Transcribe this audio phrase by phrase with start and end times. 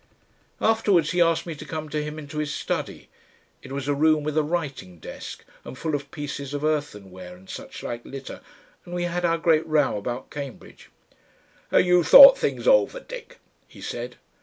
[0.61, 3.07] Afterwards he asked me to come to him into his study;
[3.61, 7.47] it was a room with a writing desk and full of pieces of earthenware and
[7.49, 8.41] suchlike litter,
[8.83, 10.89] and we had our great row about Cambridge.
[11.69, 13.37] "Have you thought things over, Dick?"
[13.67, 14.15] he said.